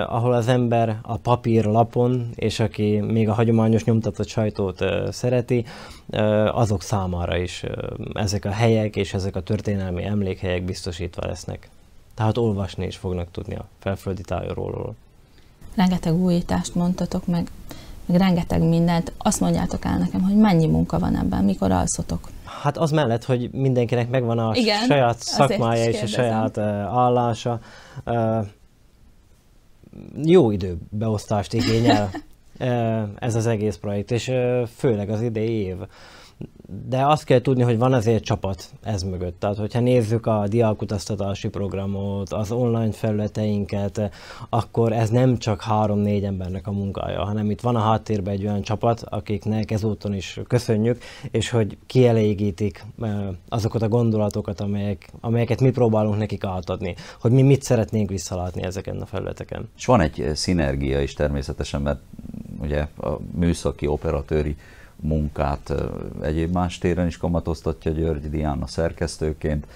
ahol 0.08 0.34
az 0.34 0.48
ember 0.48 1.00
a 1.02 1.18
papír 1.18 1.66
lapon, 1.66 2.30
és 2.36 2.60
aki 2.60 3.00
még 3.00 3.30
a 3.30 3.34
hagyományos 3.34 3.84
nyomtatott 3.84 4.28
sajtót 4.28 4.84
szereti, 5.12 5.66
azok 6.52 6.82
számára 6.82 7.38
is 7.38 7.64
ezek 8.14 8.46
a 8.46 8.52
helyek 8.52 8.96
és 8.96 9.14
ezek 9.14 9.36
a 9.36 9.42
történelmi 9.42 10.04
emlékhelyek 10.04 10.64
biztosítva 10.64 11.28
lesznek. 11.28 11.70
Tehát 12.16 12.38
olvasni 12.38 12.86
is 12.86 12.96
fognak 12.96 13.32
tudni 13.32 13.56
a 13.56 13.66
felföldi 13.80 14.22
tájolóról. 14.22 14.96
Rengeteg 15.76 16.14
újítást 16.14 16.76
mondtatok 16.76 17.28
meg, 17.28 17.48
meg 18.06 18.18
rengeteg 18.18 18.62
mindent. 18.62 19.14
Azt 19.18 19.40
mondjátok 19.40 19.86
el 19.86 19.98
nekem, 19.98 20.22
hogy 20.22 20.36
mennyi 20.36 20.68
munka 20.68 21.00
van 21.00 21.18
ebben, 21.18 21.44
mikor 21.44 21.72
alszotok? 21.72 22.30
Hát 22.64 22.78
az 22.78 22.92
mellett, 22.92 23.24
hogy 23.24 23.52
mindenkinek 23.52 24.10
megvan 24.10 24.40
a 24.40 24.52
Igen, 24.56 24.86
saját 24.86 25.20
szakmája 25.20 25.90
és 25.90 26.02
a 26.02 26.06
saját 26.06 26.58
uh, 26.58 26.64
állása, 26.74 27.60
uh, 28.06 28.46
jó 30.24 30.52
időbeosztást 30.52 31.54
igényel 31.54 32.10
uh, 32.60 33.02
ez 33.16 33.36
az 33.36 33.48
egész 33.48 33.76
projekt, 33.76 34.12
és 34.12 34.28
uh, 34.28 34.68
főleg 34.78 35.10
az 35.10 35.22
idei 35.22 35.52
év 35.52 35.76
de 36.88 37.06
azt 37.06 37.24
kell 37.24 37.42
tudni, 37.42 37.64
hogy 37.64 37.78
van 37.78 37.94
azért 37.94 38.24
csapat 38.24 38.70
ez 38.84 39.04
mögött. 39.04 39.40
Tehát, 39.40 39.58
hogyha 39.58 39.80
nézzük 39.80 40.26
a 40.26 40.48
diákutaztatási 40.48 41.50
programot, 41.50 42.34
az 42.34 42.52
online 42.52 42.92
felületeinket, 42.92 44.12
akkor 44.50 44.92
ez 44.92 45.10
nem 45.10 45.38
csak 45.38 45.62
három-négy 45.62 46.24
embernek 46.24 46.68
a 46.68 46.72
munkája, 46.72 47.24
hanem 47.24 47.50
itt 47.50 47.62
van 47.62 47.76
a 47.76 47.80
háttérben 47.80 48.34
egy 48.34 48.46
olyan 48.46 48.62
csapat, 48.62 49.04
akiknek 49.10 49.72
ezúton 49.72 50.14
is 50.14 50.40
köszönjük, 50.48 51.04
és 51.32 51.50
hogy 51.50 51.78
kielégítik 51.86 52.86
azokat 53.50 53.82
a 53.82 53.88
gondolatokat, 53.88 54.62
amelyek, 54.62 55.10
amelyeket 55.22 55.62
mi 55.62 55.72
próbálunk 55.72 56.18
nekik 56.18 56.44
átadni, 56.44 56.96
hogy 57.20 57.32
mi 57.32 57.42
mit 57.42 57.64
szeretnénk 57.64 58.10
visszalátni 58.10 58.64
ezeken 58.64 59.02
a 59.02 59.06
felületeken. 59.06 59.70
És 59.78 59.86
van 59.86 60.02
egy 60.02 60.32
szinergia 60.34 61.02
is 61.02 61.14
természetesen, 61.14 61.82
mert 61.82 62.00
ugye 62.62 62.88
a 62.98 63.18
műszaki 63.36 63.88
operatőri 63.88 64.56
munkát 65.04 65.74
egyéb 66.22 66.54
más 66.54 66.78
téren 66.78 67.08
is 67.08 67.18
kamatoztatja 67.18 67.92
György 67.92 68.30
Diana 68.30 68.68
szerkesztőként, 68.68 69.68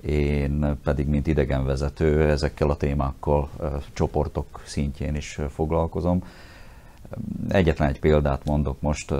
én 0.00 0.78
pedig, 0.84 1.06
mint 1.06 1.26
idegenvezető, 1.26 2.28
ezekkel 2.30 2.70
a 2.70 2.76
témákkal 2.76 3.50
csoportok 3.92 4.62
szintjén 4.64 5.14
is 5.14 5.38
foglalkozom. 5.48 6.24
Egyetlen 7.48 7.88
egy 7.88 8.00
példát 8.00 8.44
mondok 8.44 8.80
most, 8.80 9.10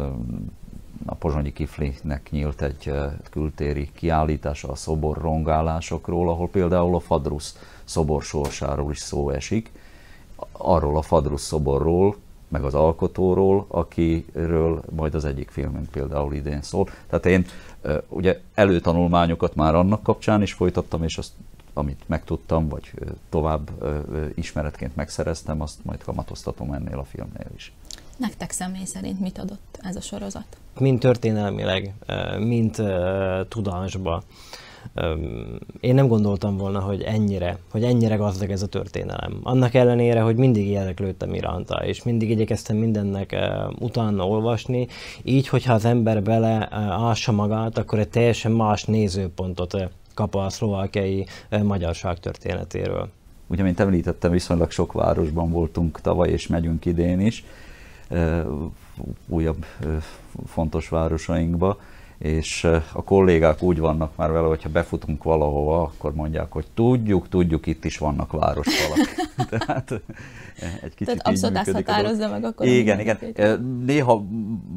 a 1.06 1.14
Pozsonyi 1.18 1.52
Kiflinek 1.52 2.28
nyílt 2.30 2.62
egy 2.62 2.92
kültéri 3.30 3.90
kiállítása 3.94 4.68
a 4.68 4.75
szobor 4.75 5.16
rongálásokról, 5.16 6.28
ahol 6.28 6.49
például 6.49 6.94
a 6.94 7.00
Fadrusz 7.00 7.59
szobor 7.85 8.23
sorsáról 8.23 8.90
is 8.90 8.99
szó 8.99 9.30
esik. 9.30 9.73
Arról 10.52 10.97
a 10.97 11.02
Fadrusz 11.02 11.47
szoborról, 11.47 12.16
meg 12.52 12.64
az 12.64 12.75
alkotóról, 12.75 13.66
akiről 13.68 14.82
majd 14.90 15.14
az 15.14 15.25
egyik 15.25 15.50
filmünk 15.50 15.90
például 15.90 16.35
idén 16.35 16.62
szól. 16.62 16.88
Tehát 17.09 17.26
én 17.26 17.47
ugye 18.09 18.40
előtanulmányokat 18.54 19.55
már 19.55 19.74
annak 19.74 20.03
kapcsán 20.03 20.42
is 20.42 20.53
folytattam, 20.53 21.03
és 21.03 21.18
azt, 21.18 21.33
amit 21.72 22.03
megtudtam, 22.07 22.68
vagy 22.68 22.92
tovább 23.29 23.70
ismeretként 24.35 24.96
megszereztem, 24.96 25.61
azt 25.61 25.85
majd 25.85 26.03
kamatoztatom 26.03 26.72
ennél 26.72 26.98
a 26.98 27.05
filmnél 27.05 27.50
is. 27.55 27.72
Nektek 28.16 28.50
személy 28.50 28.85
szerint 28.85 29.20
mit 29.20 29.38
adott 29.38 29.79
ez 29.83 29.96
a 29.96 30.00
sorozat? 30.00 30.57
Mind 30.79 31.00
történelmileg, 31.00 31.94
mind 32.38 32.83
tudásba 33.48 34.22
én 35.81 35.95
nem 35.95 36.07
gondoltam 36.09 36.57
volna, 36.57 36.81
hogy 36.81 37.03
ennyire, 37.03 37.59
hogy 37.71 37.85
ennyire 37.85 38.16
gazdag 38.16 38.51
ez 38.51 38.62
a 38.62 38.66
történelem. 38.66 39.40
Annak 39.42 39.75
ellenére, 39.75 40.21
hogy 40.21 40.37
mindig 40.37 40.66
érdeklődtem 40.66 41.35
iránta, 41.35 41.85
és 41.85 42.03
mindig 42.03 42.31
igyekeztem 42.31 42.77
mindennek 42.77 43.37
utána 43.79 44.29
olvasni, 44.29 44.87
így, 45.23 45.49
hogyha 45.49 45.73
az 45.73 45.85
ember 45.85 46.23
bele 46.23 46.68
ássa 46.90 47.33
magát, 47.33 47.79
akkor 47.79 47.99
egy 47.99 48.09
teljesen 48.09 48.53
más 48.53 48.85
nézőpontot 48.85 49.77
kap 50.14 50.35
a 50.35 50.51
szlovákiai 50.51 51.27
magyarság 51.62 52.18
történetéről. 52.18 53.09
Ugye, 53.47 53.62
mint 53.62 53.81
említettem, 53.81 54.31
viszonylag 54.31 54.71
sok 54.71 54.92
városban 54.92 55.51
voltunk 55.51 56.01
tavaly, 56.01 56.31
és 56.31 56.47
megyünk 56.47 56.85
idén 56.85 57.21
is, 57.21 57.45
újabb 59.29 59.64
fontos 60.47 60.88
városainkba 60.88 61.79
és 62.22 62.64
a 62.92 63.02
kollégák 63.04 63.62
úgy 63.62 63.78
vannak 63.78 64.16
már 64.16 64.32
vele, 64.32 64.46
hogyha 64.46 64.68
befutunk 64.68 65.22
valahova, 65.22 65.82
akkor 65.82 66.14
mondják, 66.14 66.52
hogy 66.52 66.66
tudjuk, 66.74 67.28
tudjuk, 67.28 67.66
itt 67.66 67.85
is 67.85 67.98
vannak 67.98 68.32
városfalak. 68.32 69.14
Tehát 69.50 69.90
egy 70.82 70.94
kicsit 70.94 71.06
Tehát 71.06 71.26
abszolút 71.26 71.56
ezt 71.56 71.72
határozza 71.72 72.28
meg 72.28 72.44
akkor. 72.44 72.66
Igen, 72.66 73.00
igen. 73.00 73.18
Néha 73.87 74.24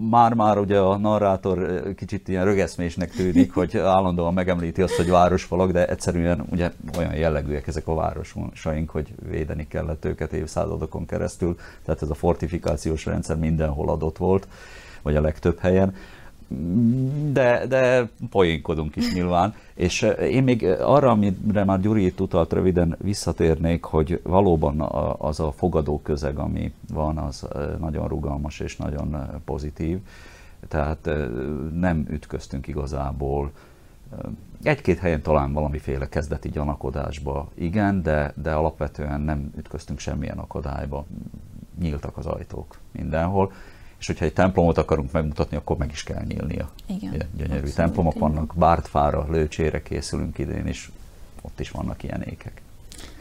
már-már 0.09 0.57
ugye 0.57 0.79
a 0.79 0.97
narrátor 0.97 1.83
kicsit 1.95 2.27
ilyen 2.27 2.45
rögeszmésnek 2.45 3.11
tűnik, 3.11 3.53
hogy 3.53 3.77
állandóan 3.77 4.33
megemlíti 4.33 4.81
azt, 4.81 4.95
hogy 4.95 5.09
városfalak, 5.09 5.71
de 5.71 5.87
egyszerűen 5.87 6.45
ugye 6.51 6.71
olyan 6.97 7.15
jellegűek 7.15 7.67
ezek 7.67 7.87
a 7.87 7.93
városaink, 7.93 8.89
hogy 8.89 9.13
védeni 9.29 9.67
kellett 9.67 10.05
őket 10.05 10.33
évszázadokon 10.33 11.05
keresztül. 11.05 11.55
Tehát 11.85 12.01
ez 12.01 12.09
a 12.09 12.13
fortifikációs 12.13 13.05
rendszer 13.05 13.37
mindenhol 13.37 13.89
adott 13.89 14.17
volt, 14.17 14.47
vagy 15.01 15.15
a 15.15 15.21
legtöbb 15.21 15.59
helyen 15.59 15.93
de, 17.31 17.65
de 17.67 18.09
poénkodunk 18.29 18.95
is 18.95 19.13
nyilván. 19.13 19.53
És 19.73 20.01
én 20.21 20.43
még 20.43 20.65
arra, 20.65 21.09
amire 21.09 21.63
már 21.63 21.81
Gyuri 21.81 22.05
itt 22.05 22.21
utalt 22.21 22.53
röviden 22.53 22.95
visszatérnék, 23.01 23.83
hogy 23.83 24.19
valóban 24.23 24.81
az 25.17 25.39
a 25.39 25.51
fogadó 25.51 26.01
közeg, 26.03 26.37
ami 26.37 26.73
van, 26.93 27.17
az 27.17 27.47
nagyon 27.79 28.07
rugalmas 28.07 28.59
és 28.59 28.77
nagyon 28.77 29.41
pozitív. 29.45 29.99
Tehát 30.67 31.09
nem 31.73 32.05
ütköztünk 32.09 32.67
igazából. 32.67 33.51
Egy-két 34.63 34.99
helyen 34.99 35.21
talán 35.21 35.53
valamiféle 35.53 36.09
kezdeti 36.09 36.49
gyanakodásba, 36.49 37.51
igen, 37.53 38.01
de, 38.01 38.33
de 38.41 38.53
alapvetően 38.53 39.21
nem 39.21 39.51
ütköztünk 39.57 39.99
semmilyen 39.99 40.37
akadályba. 40.37 41.05
Nyíltak 41.79 42.17
az 42.17 42.25
ajtók 42.25 42.77
mindenhol 42.91 43.51
és 44.05 44.11
hogyha 44.11 44.25
egy 44.25 44.33
templomot 44.33 44.77
akarunk 44.77 45.11
megmutatni, 45.11 45.57
akkor 45.57 45.77
meg 45.77 45.89
is 45.91 46.03
kell 46.03 46.23
nyílnia. 46.27 46.69
Igen. 46.85 47.13
Ilyen 47.13 47.27
gyönyörű 47.37 47.53
Abszolút, 47.53 47.75
templomok 47.75 48.15
igen. 48.15 48.27
vannak, 48.27 48.53
Bártfára, 48.55 49.27
Lőcsére 49.29 49.81
készülünk 49.81 50.37
idén, 50.37 50.65
és 50.65 50.89
ott 51.41 51.59
is 51.59 51.71
vannak 51.71 52.03
ilyen 52.03 52.21
ékek. 52.21 52.61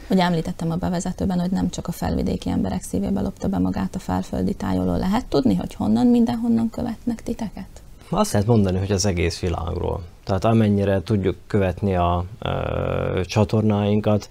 Hogy 0.07 0.19
említettem 0.19 0.71
a 0.71 0.75
bevezetőben, 0.75 1.39
hogy 1.39 1.51
nem 1.51 1.69
csak 1.69 1.87
a 1.87 1.91
felvidéki 1.91 2.49
emberek 2.49 2.81
szívébe 2.81 3.21
lopta 3.21 3.47
be 3.47 3.57
magát 3.57 3.95
a 3.95 3.99
felföldi 3.99 4.53
tájoló. 4.53 4.95
Lehet 4.95 5.25
tudni, 5.25 5.55
hogy 5.55 5.73
honnan, 5.73 6.07
mindenhonnan 6.07 6.69
követnek 6.69 7.23
titeket? 7.23 7.67
Azt 8.09 8.31
lehet 8.31 8.47
mondani, 8.47 8.77
hogy 8.77 8.91
az 8.91 9.05
egész 9.05 9.39
világról. 9.39 10.03
Tehát 10.23 10.43
amennyire 10.43 11.03
tudjuk 11.03 11.35
követni 11.47 11.95
a 11.95 12.25
ö, 12.39 13.21
csatornáinkat, 13.23 14.29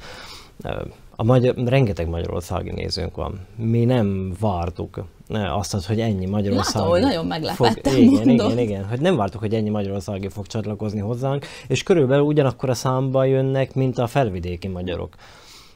ö, 0.62 0.82
a 1.16 1.24
magyar, 1.24 1.54
rengeteg 1.56 2.08
magyarországi 2.08 2.70
nézőnk 2.70 3.16
van. 3.16 3.40
Mi 3.56 3.84
nem 3.84 4.32
vártuk 4.40 5.04
azt, 5.28 5.86
hogy 5.86 6.00
ennyi 6.00 6.26
magyarországi... 6.26 6.78
Látom, 6.78 6.90
hogy 6.90 7.00
nagyon 7.00 7.26
meglepettem, 7.26 7.92
fog, 7.92 8.02
igen, 8.02 8.28
igen, 8.28 8.58
igen, 8.58 8.84
hogy 8.84 9.00
nem 9.00 9.16
vártuk, 9.16 9.40
hogy 9.40 9.54
ennyi 9.54 9.70
magyarországi 9.70 10.28
fog 10.28 10.46
csatlakozni 10.46 11.00
hozzánk, 11.00 11.46
és 11.68 11.82
körülbelül 11.82 12.24
ugyanakkor 12.24 12.70
a 12.70 12.74
számba 12.74 13.24
jönnek, 13.24 13.74
mint 13.74 13.98
a 13.98 14.06
felvidéki 14.06 14.68
magyarok. 14.68 15.14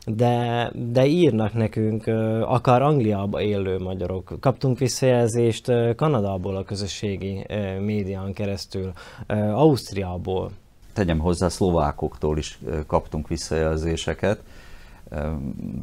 De, 0.07 0.71
de 0.93 1.07
írnak 1.07 1.55
nekünk 1.55 2.07
akár 2.47 2.83
Angliába 2.83 3.41
élő 3.41 3.79
magyarok. 3.79 4.37
Kaptunk 4.41 4.79
visszajelzést 4.79 5.73
Kanadából 5.97 6.57
a 6.57 6.65
közösségi 6.65 7.47
médián 7.81 8.33
keresztül, 8.33 8.93
Ausztriából. 9.53 10.51
Tegyem 10.93 11.19
hozzá, 11.19 11.49
szlovákoktól 11.49 12.39
is 12.39 12.59
kaptunk 12.87 13.29
visszajelzéseket, 13.29 14.41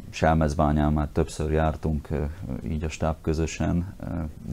Selmezbányán 0.10 1.10
többször 1.12 1.52
jártunk 1.52 2.08
így 2.70 2.84
a 2.84 2.90
stáb 2.90 3.16
közösen, 3.22 3.96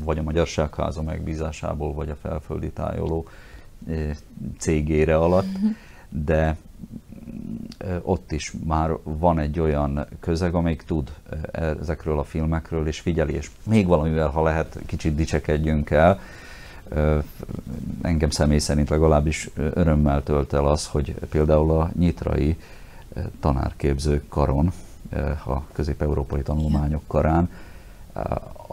vagy 0.04 0.18
a 0.18 0.22
Magyarságháza 0.22 1.02
megbízásából, 1.02 1.94
vagy 1.94 2.10
a 2.10 2.16
felföldi 2.16 2.70
tájoló 2.70 3.26
cégére 4.58 5.16
alatt, 5.16 5.58
de 6.08 6.56
ott 8.02 8.32
is 8.32 8.52
már 8.64 8.90
van 9.02 9.38
egy 9.38 9.60
olyan 9.60 10.06
közeg, 10.20 10.54
amelyik 10.54 10.82
tud 10.82 11.12
ezekről 11.52 12.18
a 12.18 12.24
filmekről, 12.24 12.86
és 12.86 13.00
figyeli, 13.00 13.32
és 13.34 13.50
még 13.66 13.86
valamivel, 13.86 14.28
ha 14.28 14.42
lehet, 14.42 14.78
kicsit 14.86 15.14
dicsekedjünk 15.14 15.90
el. 15.90 16.20
Engem 18.02 18.30
személy 18.30 18.58
szerint 18.58 18.88
legalábbis 18.88 19.50
örömmel 19.54 20.22
tölt 20.22 20.52
el 20.52 20.66
az, 20.66 20.86
hogy 20.86 21.14
például 21.30 21.70
a 21.70 21.90
nyitrai 21.98 22.56
tanárképző 23.40 24.24
karon, 24.28 24.72
a 25.46 25.62
közép-európai 25.72 26.42
tanulmányok 26.42 27.02
karán, 27.06 27.50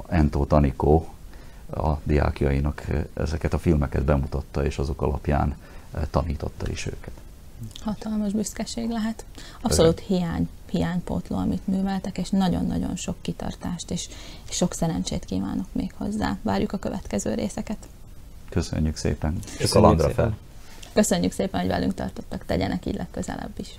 Entó 0.08 0.45
Tanikó 0.45 1.08
a 1.69 1.93
diákjainak 2.04 2.86
ezeket 3.13 3.54
a 3.54 3.58
filmeket 3.58 4.04
bemutatta, 4.04 4.65
és 4.65 4.78
azok 4.78 5.02
alapján 5.02 5.56
tanította 6.10 6.69
is 6.69 6.86
őket 6.86 7.13
hatalmas 7.84 8.32
büszkeség 8.32 8.89
lehet. 8.89 9.25
Abszolút 9.62 9.99
hiány, 9.99 10.49
hiánypótló, 10.69 11.38
amit 11.38 11.67
műveltek, 11.67 12.17
és 12.17 12.30
nagyon-nagyon 12.30 12.95
sok 12.95 13.15
kitartást 13.21 13.91
és, 13.91 14.10
sok 14.49 14.73
szerencsét 14.73 15.25
kívánok 15.25 15.67
még 15.71 15.93
hozzá. 15.97 16.38
Várjuk 16.41 16.71
a 16.71 16.78
következő 16.78 17.34
részeket. 17.34 17.78
Köszönjük 18.49 18.95
szépen. 18.95 19.39
Köszönjük 19.58 19.99
szépen. 19.99 20.13
fel. 20.13 20.38
Köszönjük 20.93 21.32
szépen, 21.32 21.60
hogy 21.60 21.69
velünk 21.69 21.93
tartottak, 21.93 22.45
tegyenek 22.45 22.86
így 22.86 22.95
legközelebb 22.95 23.54
is. 23.58 23.75